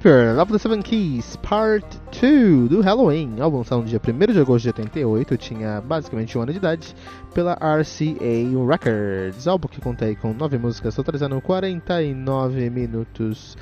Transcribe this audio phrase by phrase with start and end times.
[0.00, 4.40] Keeper of the Seven Keys Part 2 do Halloween, álbum lançado no dia 1 de
[4.40, 6.96] agosto de 88, eu tinha basicamente um ano de idade,
[7.34, 8.16] pela RCA
[8.66, 13.58] Records, álbum que contei com 9 músicas, totalizando 49 minutos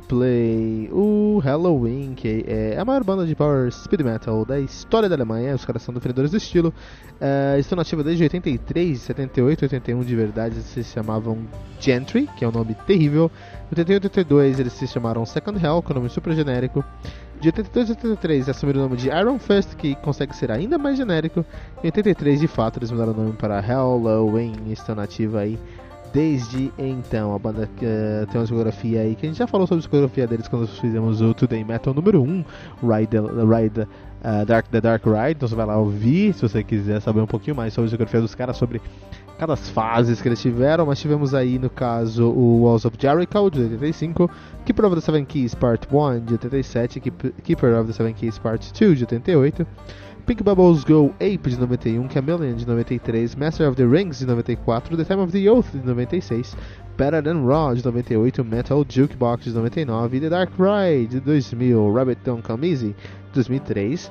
[0.00, 0.88] play.
[0.92, 5.54] O Halloween, que é a maior banda de power speed metal da história da Alemanha,
[5.54, 6.72] os caras são defendedores do estilo.
[7.14, 11.38] Uh, estão nativos desde 83, 78, 81 de verdade, eles se chamavam
[11.80, 13.30] Gentry, que é um nome terrível.
[13.66, 16.84] Em 88 82 eles se chamaram Second Hell, que é um nome super genérico.
[17.40, 20.96] De 82 a 83 assumiram o nome de Iron Fist, que consegue ser ainda mais
[20.96, 21.44] genérico.
[21.82, 25.58] Em 83, de fato, eles mudaram o nome para Halloween, estão nativa aí
[26.12, 27.34] desde então.
[27.34, 30.26] A banda uh, tem uma discografia aí que a gente já falou sobre a discografia
[30.26, 32.44] deles quando fizemos o Today Metal número 1,
[32.82, 35.32] Ride, Ride uh, Dark, The Dark Ride.
[35.32, 38.20] Então você vai lá ouvir se você quiser saber um pouquinho mais sobre a discografia
[38.20, 38.80] dos caras, sobre
[39.38, 40.86] cada fases que eles tiveram.
[40.86, 44.30] Mas tivemos aí no caso o Walls of Jericho de 85,
[44.64, 47.00] Keeper of the Seven Keys Part 1 de 87,
[47.42, 49.66] Keeper of the Seven Keys Part 2 de 88.
[50.24, 54.96] Pink Bubbles Go Ape de 91, Chameleon de 93, Master of the Rings de 94,
[54.96, 56.54] The Time of the Oath de 96,
[56.96, 62.22] Better Than Raw de 98, Metal Jukebox de 99 The Dark Ride de 2000, Rabbit
[62.24, 62.94] Don't Come Easy
[63.34, 64.10] de 2003.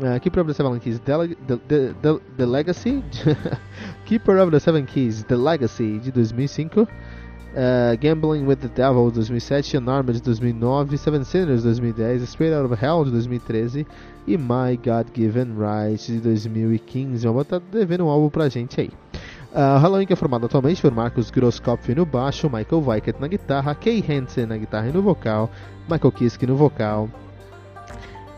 [0.00, 3.02] Uh, Keeper of the Seven Keys, the, the, the, the Legacy.
[4.06, 6.86] Keeper of the Seven Keys, The Legacy de 2005.
[7.56, 12.52] Uh, Gambling with the Devil de 2007, Unarmed de 2009, Seven Sinners de 2010, Straight
[12.52, 13.84] Out of Hell de 2013
[14.28, 17.26] e My God Given Right de 2015.
[17.26, 18.90] Vamos estar devendo um álbum pra gente aí.
[19.52, 23.74] Uh, Halloween que é formado atualmente por Marcos Grosskopf no baixo, Michael Weikert na guitarra,
[23.74, 25.50] Kay Hansen na guitarra e no vocal,
[25.90, 27.08] Michael Kiske no vocal,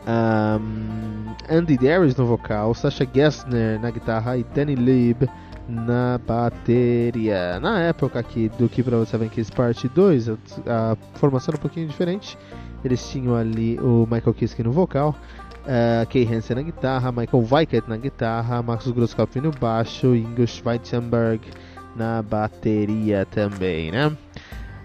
[0.07, 5.29] um, Andy Darius no vocal, Sasha Gessner na guitarra e Danny Lieb
[5.69, 7.59] na bateria.
[7.61, 10.33] Na época aqui do Keeper of Seven Keys Part 2, a,
[10.67, 12.39] a, formação era um pouquinho diferente.
[12.85, 15.15] Eles tinham ali o Michael Kiske no vocal,
[15.65, 21.41] uh, Kay Hansen na guitarra, Michael Weikert na guitarra, Marcus Grosskopf no baixo, Ingo Schweitzenberg
[21.97, 24.17] na bateria também, né?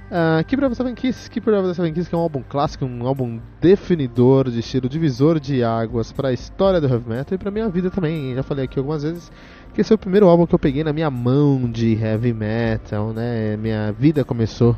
[0.06, 2.44] Uh, Keeper of the Seven Keys, Keeper of the Seven Keys, que é um álbum
[2.48, 7.34] clássico, um álbum definidor de estilo, divisor de águas para a história do heavy metal
[7.36, 8.36] e para minha vida também.
[8.36, 9.32] Já falei aqui algumas vezes
[9.74, 13.14] que esse é o primeiro álbum que eu peguei na minha mão de heavy metal,
[13.14, 13.58] né?
[13.58, 14.78] Minha vida começou,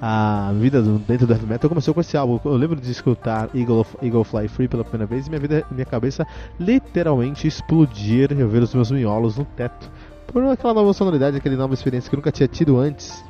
[0.00, 2.38] a vida do, dentro do heavy metal começou com esse álbum.
[2.44, 5.86] Eu lembro de escutar Eagle, Eagle Fly Free pela primeira vez e minha vida, minha
[5.86, 6.26] cabeça
[6.58, 8.32] literalmente explodir.
[8.32, 9.90] Eu ver os meus miolos no teto
[10.26, 13.24] por aquela nova sonoridade, aquela nova experiência que eu nunca tinha tido antes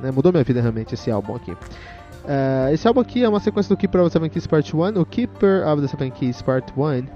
[0.00, 1.52] né, mudou minha vida realmente esse álbum aqui.
[1.52, 5.00] Uh, esse álbum aqui é uma sequência do Keeper of the Seven Keys Part 1.
[5.00, 7.06] O Keeper of the Seven Keys Part 1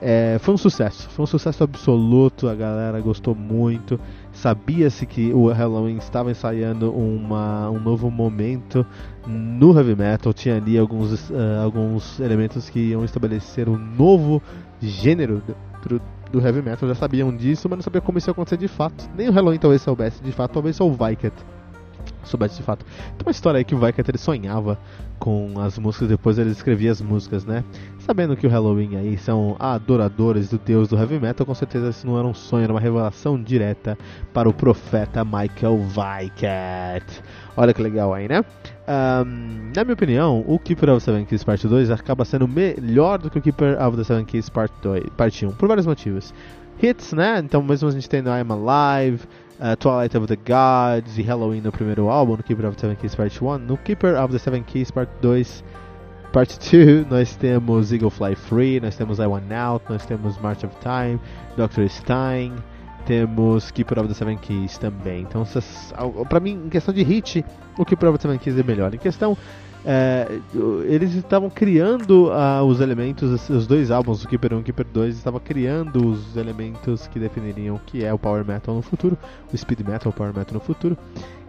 [0.00, 3.98] é, foi um sucesso, foi um sucesso absoluto, a galera gostou muito.
[4.40, 8.86] Sabia-se que o Halloween estava ensaiando uma, um novo momento
[9.26, 14.40] no heavy metal, tinha ali alguns, uh, alguns elementos que iam estabelecer um novo
[14.80, 15.42] gênero
[15.84, 16.00] do,
[16.30, 19.10] do heavy metal, já sabiam disso, mas não sabiam como isso ia acontecer de fato.
[19.16, 20.22] Nem o Halloween talvez soubesse.
[20.22, 21.34] De fato, talvez só o Viket
[22.24, 22.84] soubesse de fato.
[22.84, 24.78] Tem uma história aí que o Weikert ele sonhava
[25.18, 27.64] com as músicas, depois ele escrevia as músicas, né?
[27.98, 32.06] Sabendo que o Halloween aí são adoradores do deus do heavy metal, com certeza isso
[32.06, 33.98] não era um sonho, era uma revelação direta
[34.32, 37.22] para o profeta Michael Weikert.
[37.56, 38.44] Olha que legal aí, né?
[38.88, 43.18] Um, na minha opinião, o Keeper of the Seven Keys Part 2 acaba sendo melhor
[43.18, 46.32] do que o Keeper of the Seven Keys Part, 2, Part 1, por vários motivos.
[46.80, 47.42] Hits, né?
[47.44, 49.20] Então, mesmo a gente tendo I'm Alive,
[49.60, 52.96] uh, Twilight of the Gods e Halloween no primeiro álbum, no Keeper of the Seven
[52.96, 53.58] Keys Part 1.
[53.58, 55.62] No Keeper of the Seven Keys Part 2,
[56.32, 60.64] Part 2, nós temos Eagle Fly Free, nós temos I Want Out, nós temos March
[60.64, 61.20] of Time,
[61.56, 61.88] Dr.
[61.88, 62.54] Stein,
[63.06, 65.22] temos Keeper of the Seven Keys também.
[65.22, 65.44] Então,
[66.28, 67.44] pra mim, em questão de hit,
[67.76, 68.94] o Keeper of the Seven Keys é melhor.
[68.94, 69.36] Em questão
[69.84, 70.40] é,
[70.86, 74.86] eles estavam criando uh, os elementos, os dois álbuns, o Keeper 1 e o Keeper
[74.92, 79.16] 2, estavam criando os elementos que definiriam o que é o Power Metal no futuro,
[79.52, 80.96] o Speed Metal, o Power Metal no futuro.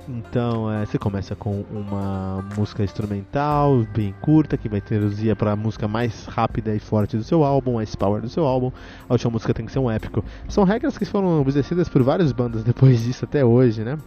[0.10, 5.56] Então é, você começa com uma música instrumental bem curta que vai traduzir para a
[5.56, 8.72] música mais rápida e forte do seu álbum, mais power do seu álbum.
[9.08, 10.26] A última música tem que ser um épico.
[10.48, 13.98] São regras que foram obedecidas por várias bandas depois disso até hoje, né?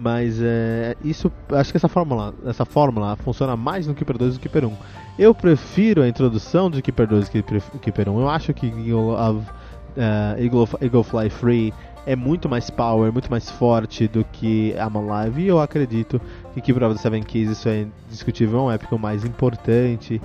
[0.00, 4.40] Mas é, isso, acho que essa fórmula, essa fórmula funciona mais no Keeper 2 do
[4.40, 4.76] que Keeper 1.
[5.18, 7.42] Eu prefiro a introdução de Keeper 2 do que
[7.78, 8.20] Keeper 1.
[8.20, 11.74] Eu acho que Eagle, of, uh, Eagle, Eagle Fly Free
[12.06, 15.42] é muito mais power, muito mais forte do que I'm Alive.
[15.42, 16.18] E eu acredito
[16.54, 20.18] que Keeper of the Seven Keys, isso é indiscutível, é um épico mais importante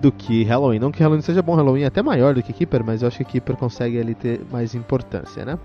[0.00, 0.80] do que Halloween.
[0.80, 3.18] Não que Halloween seja bom, Halloween é até maior do que Keeper, mas eu acho
[3.18, 5.56] que Keeper consegue ali ter mais importância, né?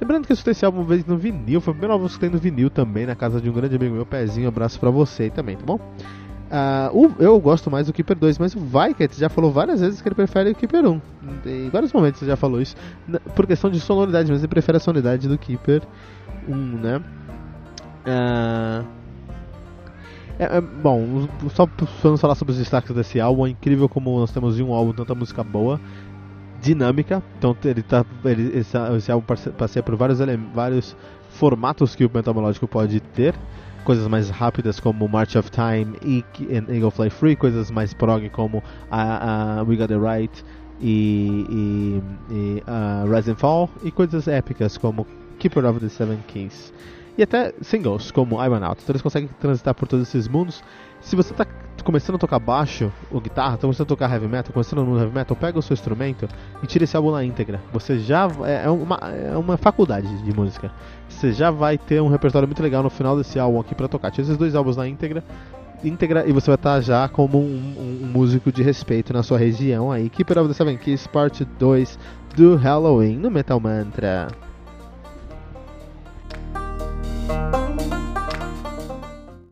[0.00, 2.06] Lembrando que eu escutei esse álbum uma vez no vinil, foi o primeiro álbum que
[2.06, 4.90] eu escutei no vinil também, na casa de um grande amigo meu, Pezinho, abraço pra
[4.90, 5.80] você também, tá bom?
[6.48, 10.08] Uh, eu gosto mais do Keeper 2, mas o Vikett já falou várias vezes que
[10.08, 11.00] ele prefere o Keeper 1.
[11.44, 12.74] Em vários momentos ele já falou isso.
[13.34, 15.82] Por questão de sonoridade, mas ele prefere a sonoridade do Keeper
[16.48, 17.02] 1, né?
[18.06, 18.98] Uh,
[20.38, 21.68] é, é, bom, só
[22.02, 23.46] vamos falar sobre os destaques desse álbum.
[23.46, 25.80] É incrível como nós temos em um álbum tanta música boa,
[26.60, 27.22] dinâmica.
[27.38, 29.26] Então ele tá, ele, esse, esse álbum
[29.56, 30.18] passeia por vários,
[30.54, 30.96] vários
[31.30, 33.34] formatos que o metal melódico pode ter
[33.84, 36.22] coisas mais rápidas como March of Time e,
[36.68, 40.44] Eagle Fly Free, coisas mais prog como a, a We Got the Right
[40.80, 45.06] e, e, e uh, Rise and Fall, e coisas épicas como
[45.38, 46.72] Keeper of the Seven Kings.
[47.16, 48.82] E até singles como I Run Out.
[48.82, 50.62] Então eles conseguem transitar por todos esses mundos.
[51.00, 51.46] Se você está
[51.84, 55.14] começando a tocar baixo ou guitarra, está começando a tocar heavy metal, começando no heavy
[55.14, 56.28] metal, pega o seu instrumento
[56.62, 57.60] e tira esse álbum na íntegra.
[57.72, 60.70] Você já é, é uma, é uma faculdade de música.
[61.08, 64.10] Você já vai ter um repertório muito legal no final desse álbum aqui para tocar.
[64.10, 65.24] Tira esses dois álbuns na íntegra,
[65.84, 69.22] íntegra e você vai estar tá já como um, um, um, músico de respeito na
[69.22, 70.08] sua região aí.
[70.08, 71.98] Keeper of the Seven Keys, parte 2
[72.36, 74.28] do Halloween no Metal Mantra.